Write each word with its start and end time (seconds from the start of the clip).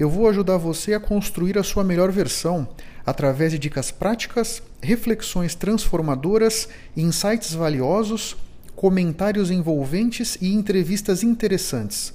eu 0.00 0.08
vou 0.08 0.26
ajudar 0.30 0.56
você 0.56 0.94
a 0.94 0.98
construir 0.98 1.58
a 1.58 1.62
sua 1.62 1.84
melhor 1.84 2.10
versão 2.10 2.66
através 3.04 3.52
de 3.52 3.58
dicas 3.58 3.90
práticas, 3.90 4.62
reflexões 4.80 5.54
transformadoras, 5.54 6.70
insights 6.96 7.52
valiosos, 7.52 8.34
comentários 8.74 9.50
envolventes 9.50 10.38
e 10.40 10.54
entrevistas 10.54 11.22
interessantes. 11.22 12.14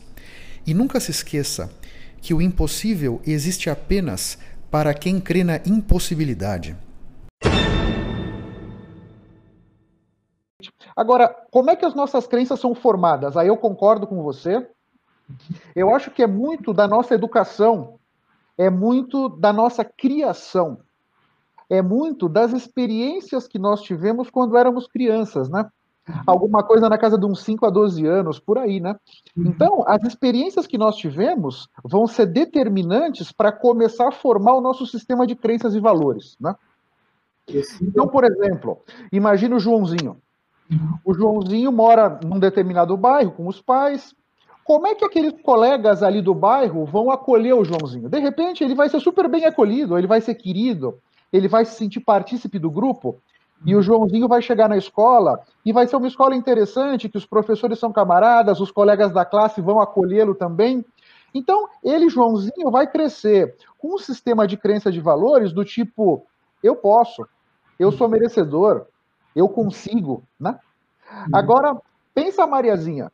E 0.65 0.73
nunca 0.73 0.99
se 0.99 1.11
esqueça 1.11 1.71
que 2.19 2.33
o 2.33 2.41
impossível 2.41 3.21
existe 3.23 3.69
apenas 3.69 4.39
para 4.71 4.91
quem 4.91 5.19
crê 5.19 5.43
na 5.43 5.57
impossibilidade. 5.57 6.75
Agora, 10.95 11.27
como 11.51 11.69
é 11.69 11.75
que 11.75 11.85
as 11.85 11.93
nossas 11.93 12.25
crenças 12.25 12.59
são 12.59 12.73
formadas? 12.73 13.37
Aí 13.37 13.47
eu 13.47 13.57
concordo 13.57 14.07
com 14.07 14.23
você. 14.23 14.67
Eu 15.75 15.93
acho 15.95 16.11
que 16.11 16.23
é 16.23 16.27
muito 16.27 16.73
da 16.73 16.87
nossa 16.87 17.13
educação, 17.13 17.99
é 18.57 18.69
muito 18.69 19.29
da 19.29 19.51
nossa 19.51 19.83
criação, 19.83 20.79
é 21.69 21.81
muito 21.81 22.29
das 22.29 22.53
experiências 22.53 23.47
que 23.47 23.59
nós 23.59 23.81
tivemos 23.81 24.29
quando 24.29 24.57
éramos 24.57 24.87
crianças, 24.87 25.49
né? 25.49 25.69
Alguma 26.27 26.63
coisa 26.63 26.87
na 26.87 26.99
casa 26.99 27.17
de 27.17 27.25
uns 27.25 27.41
5 27.41 27.65
a 27.65 27.69
12 27.71 28.05
anos, 28.05 28.39
por 28.39 28.59
aí, 28.59 28.79
né? 28.79 28.95
Então, 29.35 29.83
as 29.87 30.03
experiências 30.03 30.67
que 30.67 30.77
nós 30.77 30.95
tivemos 30.95 31.67
vão 31.83 32.05
ser 32.05 32.27
determinantes 32.27 33.31
para 33.31 33.51
começar 33.51 34.09
a 34.09 34.11
formar 34.11 34.53
o 34.53 34.61
nosso 34.61 34.85
sistema 34.85 35.25
de 35.25 35.35
crenças 35.35 35.73
e 35.73 35.79
valores, 35.79 36.37
né? 36.39 36.55
Então, 37.81 38.07
por 38.07 38.23
exemplo, 38.23 38.81
imagina 39.11 39.55
o 39.55 39.59
Joãozinho. 39.59 40.17
O 41.03 41.13
Joãozinho 41.13 41.71
mora 41.71 42.19
num 42.23 42.39
determinado 42.39 42.95
bairro 42.95 43.31
com 43.31 43.47
os 43.47 43.61
pais, 43.61 44.15
como 44.65 44.87
é 44.87 44.95
que 44.95 45.05
aqueles 45.05 45.39
colegas 45.43 46.01
ali 46.01 46.23
do 46.23 46.33
bairro 46.33 46.85
vão 46.85 47.11
acolher 47.11 47.53
o 47.53 47.63
Joãozinho? 47.63 48.09
De 48.09 48.17
repente, 48.17 48.63
ele 48.63 48.73
vai 48.73 48.89
ser 48.89 48.99
super 48.99 49.29
bem 49.29 49.45
acolhido, 49.45 49.95
ele 49.95 50.07
vai 50.07 50.19
ser 50.19 50.33
querido, 50.33 50.97
ele 51.31 51.47
vai 51.47 51.63
se 51.65 51.75
sentir 51.75 51.99
partícipe 51.99 52.57
do 52.57 52.71
grupo, 52.71 53.21
e 53.63 53.75
o 53.75 53.81
Joãozinho 53.83 54.27
vai 54.27 54.41
chegar 54.41 54.67
na 54.67 54.75
escola 54.75 55.39
e 55.63 55.71
vai 55.71 55.85
ser 55.85 55.95
uma 55.97 56.07
escola 56.07 56.35
interessante, 56.35 57.07
que 57.07 57.17
os 57.17 57.27
professores 57.27 57.77
são 57.77 57.93
camaradas, 57.93 58.59
os 58.59 58.71
colegas 58.71 59.13
da 59.13 59.23
classe 59.23 59.61
vão 59.61 59.79
acolhê-lo 59.79 60.33
também. 60.33 60.83
Então, 61.31 61.67
ele, 61.83 62.09
Joãozinho, 62.09 62.71
vai 62.71 62.87
crescer 62.87 63.55
com 63.77 63.93
um 63.93 63.99
sistema 63.99 64.47
de 64.47 64.57
crença 64.57 64.91
de 64.91 64.99
valores 64.99 65.53
do 65.53 65.63
tipo: 65.63 66.25
eu 66.63 66.75
posso, 66.75 67.27
eu 67.77 67.91
sou 67.91 68.09
merecedor, 68.09 68.87
eu 69.35 69.47
consigo, 69.47 70.23
né? 70.39 70.57
Agora, 71.31 71.79
pensa 72.15 72.43
a 72.43 72.47
Mariazinha. 72.47 73.11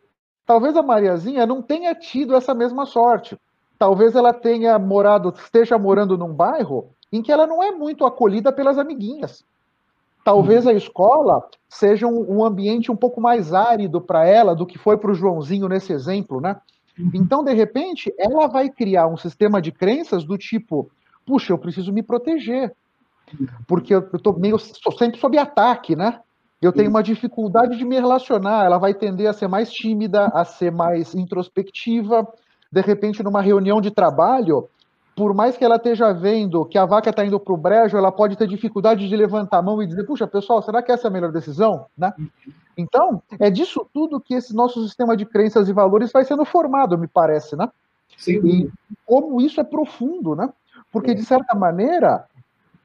Talvez 0.52 0.76
a 0.76 0.84
Mariazinha 0.84 1.46
não 1.46 1.62
tenha 1.62 1.96
tido 1.96 2.36
essa 2.36 2.54
mesma 2.54 2.86
sorte. 2.86 3.40
Talvez 3.80 4.18
ela 4.18 4.34
tenha 4.34 4.78
morado, 4.78 5.34
esteja 5.34 5.78
morando 5.78 6.18
num 6.18 6.34
bairro 6.34 6.90
em 7.10 7.22
que 7.22 7.32
ela 7.32 7.48
não 7.48 7.64
é 7.64 7.72
muito 7.72 8.06
acolhida 8.06 8.52
pelas 8.52 8.78
amiguinhas. 8.78 9.46
Talvez 10.26 10.68
a 10.68 10.74
escola 10.74 11.42
seja 11.70 12.06
um, 12.06 12.44
ambiente 12.44 12.92
um 12.92 12.98
pouco 12.98 13.22
mais 13.22 13.54
árido 13.54 14.02
para 14.02 14.26
ela 14.26 14.54
do 14.54 14.66
que 14.66 14.78
foi 14.78 14.98
para 14.98 15.12
o 15.12 15.14
Joãozinho 15.14 15.70
nesse 15.70 15.94
exemplo, 15.94 16.42
né? 16.42 16.60
Então, 17.14 17.46
de 17.46 17.54
repente, 17.54 18.14
ela 18.20 18.48
vai 18.48 18.70
criar 18.70 19.08
um 19.08 19.16
sistema 19.16 19.62
de 19.62 19.72
crenças 19.72 20.26
do 20.26 20.38
tipo: 20.38 20.92
puxa, 21.26 21.54
eu 21.54 21.58
preciso 21.58 21.94
me 21.94 22.04
proteger, 22.04 22.76
porque 23.66 23.96
eu 23.96 24.00
estou 24.14 24.38
meio, 24.38 24.60
sempre 24.60 25.18
sob 25.18 25.38
ataque, 25.38 25.96
né? 25.96 26.20
Eu 26.62 26.72
tenho 26.72 26.90
uma 26.90 27.02
dificuldade 27.02 27.76
de 27.76 27.84
me 27.84 27.96
relacionar, 27.96 28.66
ela 28.66 28.78
vai 28.78 28.94
tender 28.94 29.28
a 29.28 29.34
ser 29.34 29.48
mais 29.48 29.72
tímida, 29.72 30.28
a 30.28 30.46
ser 30.46 30.72
mais 30.72 31.16
introspectiva. 31.16 32.28
De 32.72 32.82
repente, 32.82 33.24
numa 33.24 33.42
reunião 33.42 33.82
de 33.82 33.90
trabalho, 33.90 34.70
por 35.16 35.34
mais 35.34 35.58
que 35.58 35.66
ela 35.66 35.78
esteja 35.78 36.14
vendo 36.14 36.66
que 36.66 36.78
a 36.78 36.86
vaca 36.86 37.10
está 37.10 37.26
indo 37.26 37.40
para 37.40 37.54
o 37.54 37.58
brejo, 37.58 37.98
ela 37.98 38.12
pode 38.12 38.38
ter 38.38 38.48
dificuldade 38.48 39.10
de 39.10 39.16
levantar 39.16 39.58
a 39.58 39.62
mão 39.62 39.82
e 39.82 39.88
dizer: 39.88 40.06
puxa, 40.06 40.28
pessoal, 40.28 40.62
será 40.62 40.84
que 40.84 40.92
essa 40.92 41.08
é 41.08 41.10
a 41.10 41.12
melhor 41.12 41.32
decisão? 41.32 41.88
Né? 41.98 42.14
Então, 42.78 43.22
é 43.40 43.50
disso 43.50 43.86
tudo 43.94 44.22
que 44.22 44.36
esse 44.36 44.56
nosso 44.56 44.84
sistema 44.84 45.18
de 45.18 45.26
crenças 45.26 45.68
e 45.68 45.74
valores 45.74 46.12
vai 46.12 46.24
sendo 46.24 46.46
formado, 46.46 46.98
me 46.98 47.08
parece, 47.08 47.56
né? 47.56 47.68
Sim. 48.18 48.40
E 48.46 48.70
como 49.06 49.42
isso 49.42 49.60
é 49.60 49.64
profundo, 49.64 50.36
né? 50.36 50.50
Porque, 50.92 51.14
de 51.14 51.24
certa 51.24 51.56
maneira, 51.56 52.26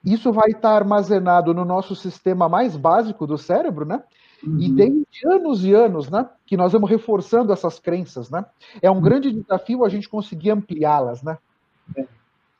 isso 0.07 0.33
vai 0.33 0.51
estar 0.51 0.71
armazenado 0.71 1.53
no 1.53 1.65
nosso 1.65 1.97
sistema 1.97 2.49
mais 2.49 2.77
básico 2.77 3.27
do 3.27 3.37
cérebro, 3.37 3.85
né? 3.85 4.03
Uhum. 4.47 4.61
E 4.61 4.75
tem 4.75 5.07
anos 5.25 5.65
e 5.65 5.75
anos, 5.75 6.09
né? 6.09 6.29
Que 6.47 6.57
nós 6.57 6.73
vamos 6.73 6.89
reforçando 6.89 7.53
essas 7.53 7.81
crenças, 7.81 8.31
né? 8.31 8.47
É 8.81 8.89
um 8.89 8.95
uhum. 8.95 9.01
grande 9.01 9.33
desafio 9.33 9.85
a 9.85 9.89
gente 9.89 10.09
conseguir 10.09 10.51
ampliá-las, 10.51 11.23
né? 11.23 11.37
É, 11.97 12.07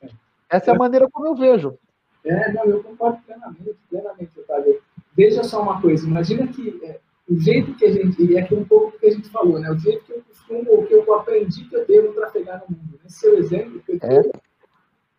é. 0.01 0.09
Essa 0.49 0.71
é 0.71 0.75
a 0.75 0.77
maneira 0.77 1.07
como 1.09 1.27
eu 1.27 1.35
vejo. 1.35 1.77
É, 2.25 2.51
não, 2.51 2.65
eu 2.65 2.83
concordo 2.83 3.19
plenamente, 3.25 3.77
plenamente, 3.89 4.39
Otávio. 4.39 4.81
Veja 5.15 5.43
só 5.43 5.61
uma 5.61 5.81
coisa, 5.81 6.05
imagina 6.05 6.47
que 6.47 6.79
é, 6.83 6.99
o 7.29 7.39
jeito 7.39 7.73
que 7.75 7.85
a 7.85 7.91
gente, 7.91 8.21
e 8.23 8.37
aqui 8.37 8.53
um 8.53 8.65
pouco 8.65 8.91
do 8.91 8.99
que 8.99 9.07
a 9.07 9.11
gente 9.11 9.29
falou, 9.29 9.59
né? 9.59 9.69
O 9.71 9.77
jeito 9.77 10.03
que 10.03 10.11
eu 10.11 10.21
costumo, 10.27 10.71
ou 10.71 10.85
que 10.85 10.93
eu 10.93 11.15
aprendi 11.15 11.63
que 11.65 11.75
eu 11.75 11.85
devo 11.85 12.13
trafegar 12.13 12.63
no 12.67 12.75
mundo. 12.75 12.99
Esse 13.05 13.19
seu 13.19 13.37
exemplo 13.37 13.81
que 13.81 13.93
eu 13.93 13.99
é. 14.01 14.31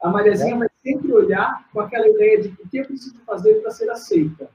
a 0.02 0.10
Mariazinha 0.10 0.64
é. 0.64 0.67
Sempre 0.88 1.12
olhar 1.12 1.68
com 1.72 1.80
aquela 1.80 2.08
ideia 2.08 2.42
de 2.42 2.48
o 2.48 2.68
que 2.68 2.78
eu 2.78 2.86
preciso 2.86 3.18
fazer 3.26 3.54
para 3.60 3.70
ser 3.70 3.90
aceita. 3.90 4.48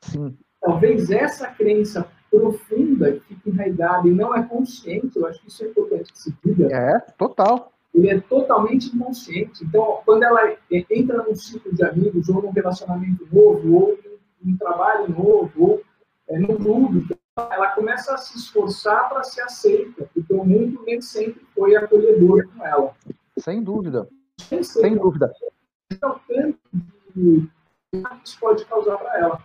Sim. 0.00 0.36
Talvez 0.60 1.10
essa 1.10 1.48
crença 1.48 2.08
profunda 2.30 3.12
que 3.12 3.34
fica 3.34 3.50
enraizada 3.50 4.08
e 4.08 4.10
não 4.10 4.34
é 4.34 4.42
consciente, 4.42 5.16
eu 5.16 5.26
acho 5.26 5.40
que 5.42 5.48
isso 5.48 5.62
é 5.62 5.68
importante 5.68 6.12
que 6.12 6.18
se 6.18 6.34
diga. 6.44 6.68
É, 6.74 6.98
total. 7.18 7.72
Ele 7.94 8.08
é 8.08 8.20
totalmente 8.20 8.94
inconsciente. 8.94 9.62
Então, 9.62 10.00
quando 10.04 10.24
ela 10.24 10.56
entra 10.70 11.22
num 11.22 11.34
ciclo 11.34 11.72
de 11.72 11.84
amigos, 11.84 12.28
ou 12.28 12.42
num 12.42 12.50
relacionamento 12.50 13.28
novo, 13.30 13.74
ou 13.74 13.98
em 14.44 14.52
um 14.52 14.56
trabalho 14.56 15.08
novo, 15.10 15.50
ou 15.56 15.82
é, 16.28 16.38
num 16.38 16.56
clube, 16.56 17.06
ela 17.36 17.68
começa 17.70 18.14
a 18.14 18.16
se 18.16 18.36
esforçar 18.36 19.08
para 19.08 19.22
ser 19.22 19.42
aceita, 19.42 20.08
porque 20.12 20.32
o 20.32 20.44
mundo 20.44 20.82
nem 20.86 21.00
sempre 21.00 21.42
foi 21.54 21.76
acolhedor 21.76 22.48
com 22.48 22.66
ela. 22.66 22.94
Sem 23.38 23.62
dúvida. 23.62 24.08
Sem, 24.38 24.62
Sem 24.62 24.96
dúvida 24.96 25.30
é 26.00 26.06
o 26.06 26.18
tanto 26.26 26.58
de 27.14 27.48
que 27.90 28.02
isso 28.24 28.38
pode 28.40 28.64
causar 28.66 28.96
para 28.98 29.18
ela. 29.18 29.42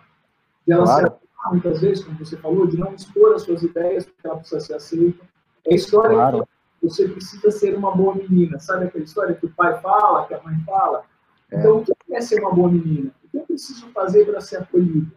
De 0.66 0.74
ela 0.74 0.84
claro. 0.84 1.08
ser, 1.08 1.50
muitas 1.52 1.82
vezes, 1.82 2.04
como 2.04 2.18
você 2.18 2.38
falou, 2.38 2.68
de 2.68 2.78
não 2.78 2.94
expor 2.94 3.34
as 3.34 3.44
suas 3.44 3.64
ideias, 3.64 4.06
porque 4.06 4.28
ela 4.28 4.38
precisa 4.38 4.60
ser 4.60 4.74
aceita. 4.76 5.26
É 5.66 5.74
a 5.74 5.76
história 5.76 6.16
claro. 6.16 6.48
que 6.80 6.88
você 6.88 7.08
precisa 7.08 7.52
ser 7.52 7.76
uma 7.76 7.96
boa 7.96 8.16
menina. 8.16 8.60
Sabe 8.60 8.86
aquela 8.86 9.04
história 9.04 9.36
que 9.36 9.46
o 9.46 9.54
pai 9.54 9.80
fala, 9.82 10.28
que 10.28 10.34
a 10.34 10.44
mãe 10.44 10.56
fala? 10.66 11.04
É. 11.52 11.60
Então, 11.60 11.80
o 11.80 11.86
que 11.86 11.94
é 12.12 12.22
ser 12.22 12.40
uma 12.42 12.54
boa 12.54 12.70
menina? 12.70 13.12
O 13.24 13.30
que 13.30 13.38
eu 13.38 13.44
preciso 13.44 13.88
fazer 13.92 14.26
para 14.26 14.42
ser 14.42 14.58
acolhida? 14.58 15.12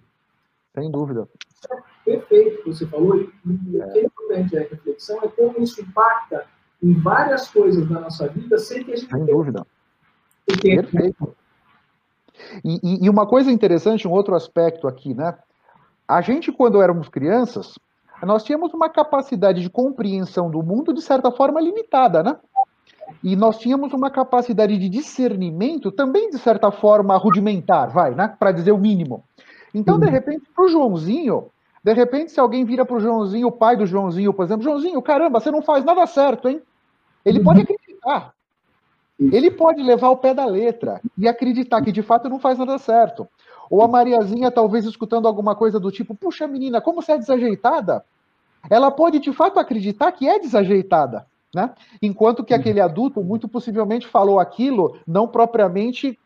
Sem 0.74 0.90
dúvida. 0.90 1.28
Isso 1.48 1.72
é 1.72 1.82
perfeito 2.04 2.60
o 2.60 2.62
que 2.64 2.72
você 2.72 2.86
falou. 2.86 3.16
E 3.16 3.30
é. 3.78 3.86
o 3.86 3.92
que 3.92 3.98
é 3.98 4.04
importante 4.04 4.56
é 4.56 4.60
a 4.60 4.68
reflexão 4.68 5.18
é 5.22 5.28
como 5.28 5.58
isso 5.62 5.80
impacta 5.80 6.46
em 6.82 6.94
várias 6.94 7.48
coisas 7.48 7.88
da 7.88 8.00
nossa 8.00 8.28
vida 8.28 8.58
sem 8.58 8.82
que 8.82 8.92
a 8.92 8.96
gente 8.96 9.10
Sem 9.10 9.24
dúvida. 9.24 9.66
Perfeito. 10.46 11.36
E, 12.64 13.04
e, 13.04 13.08
uma 13.08 13.26
coisa 13.26 13.50
interessante, 13.50 14.06
um 14.06 14.12
outro 14.12 14.34
aspecto 14.34 14.88
aqui, 14.88 15.14
né? 15.14 15.36
A 16.06 16.20
gente, 16.20 16.50
quando 16.50 16.82
éramos 16.82 17.08
crianças, 17.08 17.78
nós 18.22 18.44
tínhamos 18.44 18.74
uma 18.74 18.88
capacidade 18.88 19.62
de 19.62 19.70
compreensão 19.70 20.50
do 20.50 20.62
mundo, 20.62 20.92
de 20.92 21.02
certa 21.02 21.30
forma, 21.30 21.60
limitada, 21.60 22.22
né? 22.22 22.36
E 23.22 23.36
nós 23.36 23.58
tínhamos 23.58 23.92
uma 23.92 24.10
capacidade 24.10 24.76
de 24.78 24.88
discernimento 24.88 25.90
também, 25.90 26.30
de 26.30 26.38
certa 26.38 26.70
forma, 26.70 27.16
rudimentar, 27.16 27.90
vai, 27.90 28.14
né? 28.14 28.34
Para 28.38 28.52
dizer 28.52 28.72
o 28.72 28.78
mínimo. 28.78 29.22
Então, 29.74 29.98
de 29.98 30.06
uhum. 30.06 30.12
repente, 30.12 30.44
para 30.54 30.64
o 30.64 30.68
Joãozinho, 30.68 31.46
de 31.82 31.92
repente, 31.92 32.32
se 32.32 32.40
alguém 32.40 32.64
vira 32.64 32.84
para 32.84 32.96
o 32.96 33.00
Joãozinho, 33.00 33.48
o 33.48 33.52
pai 33.52 33.76
do 33.76 33.86
Joãozinho, 33.86 34.32
por 34.32 34.44
exemplo, 34.44 34.64
Joãozinho, 34.64 35.00
caramba, 35.02 35.40
você 35.40 35.50
não 35.50 35.62
faz 35.62 35.84
nada 35.84 36.06
certo, 36.06 36.48
hein? 36.48 36.60
Ele 37.24 37.40
pode 37.40 37.60
uhum. 37.60 37.64
acreditar. 37.64 38.34
Ele 39.30 39.50
pode 39.50 39.82
levar 39.82 40.08
o 40.08 40.16
pé 40.16 40.32
da 40.34 40.46
letra 40.46 41.00
e 41.16 41.28
acreditar 41.28 41.82
que 41.82 41.92
de 41.92 42.02
fato 42.02 42.28
não 42.28 42.38
faz 42.38 42.58
nada 42.58 42.78
certo. 42.78 43.28
Ou 43.70 43.82
a 43.82 43.88
Mariazinha, 43.88 44.50
talvez 44.50 44.84
escutando 44.84 45.28
alguma 45.28 45.54
coisa 45.54 45.78
do 45.78 45.90
tipo: 45.90 46.14
puxa, 46.14 46.46
menina, 46.48 46.80
como 46.80 47.02
você 47.02 47.12
é 47.12 47.18
desajeitada? 47.18 48.04
Ela 48.70 48.90
pode 48.90 49.18
de 49.18 49.32
fato 49.32 49.58
acreditar 49.58 50.12
que 50.12 50.28
é 50.28 50.38
desajeitada. 50.38 51.26
Né? 51.54 51.70
Enquanto 52.00 52.44
que 52.44 52.54
aquele 52.54 52.80
adulto 52.80 53.22
muito 53.22 53.46
possivelmente 53.46 54.06
falou 54.06 54.40
aquilo 54.40 54.98
não 55.06 55.28
propriamente 55.28 56.18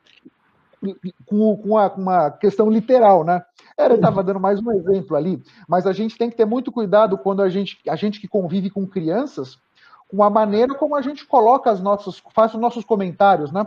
com, 1.27 1.57
com 1.57 1.69
uma, 1.71 1.93
uma, 1.95 2.31
questão 2.31 2.71
literal, 2.71 3.25
né? 3.25 3.43
Ele 3.77 3.95
estava 3.95 4.23
dando 4.23 4.39
mais 4.39 4.61
um 4.61 4.71
exemplo 4.73 5.17
ali, 5.17 5.43
mas 5.69 5.87
a 5.87 5.93
gente 5.93 6.17
tem 6.17 6.31
que 6.31 6.37
ter 6.37 6.45
muito 6.45 6.71
cuidado 6.71 7.19
quando 7.19 7.43
a 7.43 7.49
gente, 7.49 7.79
a 7.89 7.97
gente 7.97 8.21
que 8.21 8.29
convive 8.29 8.71
com 8.71 8.87
crianças, 8.87 9.59
com 10.08 10.23
a 10.23 10.31
maneira 10.31 10.75
como 10.75 10.94
a 10.94 11.03
gente 11.03 11.26
coloca 11.26 11.70
as 11.70 11.81
nossas, 11.81 12.23
faz 12.35 12.55
os 12.55 12.61
nossos 12.61 12.85
comentários, 12.85 13.50
né? 13.50 13.67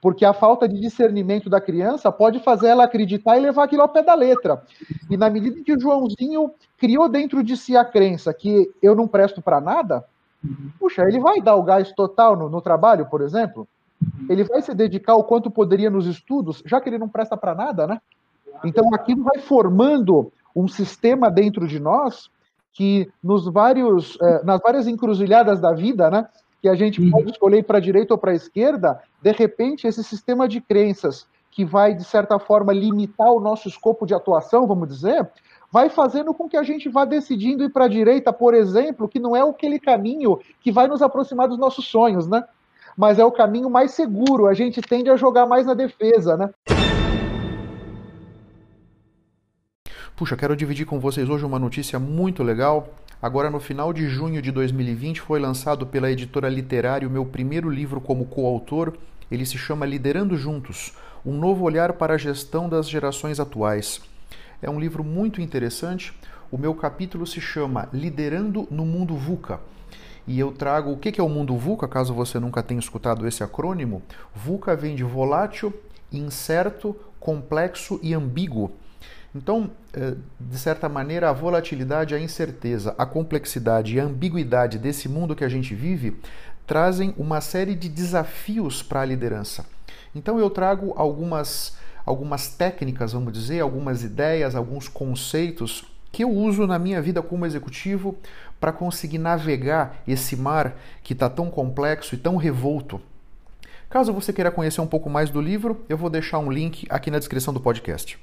Porque 0.00 0.24
a 0.24 0.32
falta 0.32 0.68
de 0.68 0.80
discernimento 0.80 1.50
da 1.50 1.60
criança 1.60 2.12
pode 2.12 2.38
fazer 2.40 2.68
ela 2.68 2.84
acreditar 2.84 3.36
e 3.36 3.40
levar 3.40 3.64
aquilo 3.64 3.82
ao 3.82 3.88
pé 3.88 4.02
da 4.02 4.14
letra. 4.14 4.62
E 5.10 5.16
na 5.16 5.28
medida 5.28 5.62
que 5.62 5.72
o 5.72 5.80
Joãozinho 5.80 6.52
criou 6.76 7.08
dentro 7.08 7.42
de 7.42 7.56
si 7.56 7.76
a 7.76 7.84
crença 7.84 8.32
que 8.32 8.70
eu 8.80 8.94
não 8.94 9.08
presto 9.08 9.42
para 9.42 9.60
nada, 9.60 10.04
puxa, 10.78 11.02
ele 11.02 11.18
vai 11.18 11.40
dar 11.40 11.56
o 11.56 11.64
gás 11.64 11.90
total 11.92 12.36
no, 12.36 12.48
no 12.48 12.60
trabalho, 12.60 13.06
por 13.06 13.22
exemplo? 13.22 13.66
Ele 14.28 14.44
vai 14.44 14.62
se 14.62 14.72
dedicar 14.72 15.16
o 15.16 15.24
quanto 15.24 15.50
poderia 15.50 15.90
nos 15.90 16.06
estudos, 16.06 16.62
já 16.64 16.80
que 16.80 16.88
ele 16.88 16.98
não 16.98 17.08
presta 17.08 17.36
para 17.36 17.54
nada, 17.54 17.86
né? 17.86 18.00
Então 18.64 18.94
aquilo 18.94 19.24
vai 19.24 19.40
formando 19.40 20.32
um 20.54 20.68
sistema 20.68 21.30
dentro 21.30 21.66
de 21.66 21.80
nós 21.80 22.30
que 22.78 23.10
nos 23.20 23.44
vários, 23.46 24.16
eh, 24.22 24.40
nas 24.44 24.60
várias 24.60 24.86
encruzilhadas 24.86 25.60
da 25.60 25.72
vida, 25.72 26.08
né, 26.08 26.28
que 26.62 26.68
a 26.68 26.76
gente 26.76 27.00
uhum. 27.00 27.10
pode 27.10 27.32
escolher 27.32 27.64
para 27.64 27.78
a 27.78 27.80
direita 27.80 28.14
ou 28.14 28.18
para 28.18 28.30
a 28.30 28.36
esquerda, 28.36 29.02
de 29.20 29.32
repente 29.32 29.84
esse 29.84 30.04
sistema 30.04 30.46
de 30.46 30.60
crenças 30.60 31.26
que 31.50 31.64
vai 31.64 31.92
de 31.92 32.04
certa 32.04 32.38
forma 32.38 32.72
limitar 32.72 33.32
o 33.32 33.40
nosso 33.40 33.66
escopo 33.66 34.06
de 34.06 34.14
atuação, 34.14 34.64
vamos 34.64 34.86
dizer, 34.86 35.28
vai 35.72 35.88
fazendo 35.88 36.32
com 36.32 36.48
que 36.48 36.56
a 36.56 36.62
gente 36.62 36.88
vá 36.88 37.04
decidindo 37.04 37.64
ir 37.64 37.70
para 37.70 37.86
a 37.86 37.88
direita, 37.88 38.32
por 38.32 38.54
exemplo, 38.54 39.08
que 39.08 39.18
não 39.18 39.34
é 39.34 39.40
aquele 39.40 39.80
caminho 39.80 40.38
que 40.60 40.70
vai 40.70 40.86
nos 40.86 41.02
aproximar 41.02 41.48
dos 41.48 41.58
nossos 41.58 41.84
sonhos, 41.84 42.28
né? 42.28 42.44
Mas 42.96 43.18
é 43.18 43.24
o 43.24 43.32
caminho 43.32 43.68
mais 43.68 43.90
seguro, 43.90 44.46
a 44.46 44.54
gente 44.54 44.80
tende 44.80 45.10
a 45.10 45.16
jogar 45.16 45.46
mais 45.46 45.66
na 45.66 45.74
defesa, 45.74 46.36
né? 46.36 46.50
Puxa, 50.18 50.36
quero 50.36 50.56
dividir 50.56 50.84
com 50.84 50.98
vocês 50.98 51.28
hoje 51.28 51.44
uma 51.44 51.60
notícia 51.60 51.96
muito 51.96 52.42
legal. 52.42 52.92
Agora, 53.22 53.48
no 53.48 53.60
final 53.60 53.92
de 53.92 54.08
junho 54.08 54.42
de 54.42 54.50
2020, 54.50 55.20
foi 55.20 55.38
lançado 55.38 55.86
pela 55.86 56.10
editora 56.10 56.48
Literário 56.48 57.08
o 57.08 57.12
meu 57.12 57.24
primeiro 57.24 57.70
livro 57.70 58.00
como 58.00 58.26
coautor. 58.26 58.94
Ele 59.30 59.46
se 59.46 59.56
chama 59.56 59.86
Liderando 59.86 60.36
Juntos 60.36 60.92
Um 61.24 61.38
Novo 61.38 61.64
Olhar 61.64 61.92
para 61.92 62.14
a 62.14 62.18
Gestão 62.18 62.68
das 62.68 62.88
Gerações 62.88 63.38
Atuais. 63.38 64.00
É 64.60 64.68
um 64.68 64.80
livro 64.80 65.04
muito 65.04 65.40
interessante. 65.40 66.12
O 66.50 66.58
meu 66.58 66.74
capítulo 66.74 67.24
se 67.24 67.40
chama 67.40 67.88
Liderando 67.92 68.66
no 68.72 68.84
Mundo 68.84 69.14
VUCA. 69.14 69.60
E 70.26 70.36
eu 70.36 70.50
trago 70.50 70.90
o 70.90 70.98
que 70.98 71.20
é 71.20 71.22
o 71.22 71.28
mundo 71.28 71.56
VUCA, 71.56 71.86
caso 71.86 72.12
você 72.12 72.40
nunca 72.40 72.60
tenha 72.60 72.80
escutado 72.80 73.24
esse 73.24 73.44
acrônimo. 73.44 74.02
VUCA 74.34 74.74
vem 74.74 74.96
de 74.96 75.04
volátil, 75.04 75.72
incerto, 76.12 76.96
complexo 77.20 78.00
e 78.02 78.14
ambíguo. 78.14 78.72
Então, 79.34 79.70
eh, 79.92 80.14
de 80.40 80.58
certa 80.58 80.88
maneira, 80.88 81.28
a 81.28 81.32
volatilidade, 81.32 82.14
a 82.14 82.20
incerteza, 82.20 82.94
a 82.96 83.04
complexidade 83.04 83.94
e 83.94 84.00
a 84.00 84.04
ambiguidade 84.04 84.78
desse 84.78 85.08
mundo 85.08 85.36
que 85.36 85.44
a 85.44 85.48
gente 85.48 85.74
vive 85.74 86.16
trazem 86.66 87.14
uma 87.16 87.40
série 87.40 87.74
de 87.74 87.88
desafios 87.88 88.82
para 88.82 89.00
a 89.00 89.04
liderança. 89.04 89.66
Então, 90.14 90.38
eu 90.38 90.50
trago 90.50 90.94
algumas, 90.96 91.76
algumas 92.04 92.48
técnicas, 92.48 93.12
vamos 93.12 93.32
dizer, 93.32 93.60
algumas 93.60 94.02
ideias, 94.02 94.54
alguns 94.54 94.88
conceitos 94.88 95.84
que 96.10 96.24
eu 96.24 96.30
uso 96.30 96.66
na 96.66 96.78
minha 96.78 97.00
vida 97.02 97.22
como 97.22 97.46
executivo 97.46 98.16
para 98.58 98.72
conseguir 98.72 99.18
navegar 99.18 100.02
esse 100.06 100.36
mar 100.36 100.76
que 101.02 101.12
está 101.12 101.28
tão 101.28 101.50
complexo 101.50 102.14
e 102.14 102.18
tão 102.18 102.36
revolto. 102.36 103.00
Caso 103.90 104.12
você 104.12 104.32
queira 104.32 104.50
conhecer 104.50 104.80
um 104.80 104.86
pouco 104.86 105.08
mais 105.08 105.30
do 105.30 105.40
livro, 105.40 105.84
eu 105.88 105.96
vou 105.96 106.10
deixar 106.10 106.38
um 106.38 106.50
link 106.50 106.86
aqui 106.90 107.10
na 107.10 107.18
descrição 107.18 107.54
do 107.54 107.60
podcast. 107.60 108.18